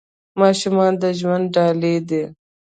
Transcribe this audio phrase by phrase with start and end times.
[0.41, 2.23] ماشومان د ژوند ډالۍ دي.